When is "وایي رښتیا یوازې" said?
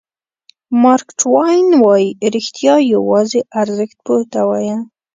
1.83-3.39